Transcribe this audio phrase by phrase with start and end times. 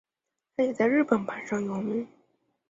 [0.57, 2.07] 它也在日本榜上有名。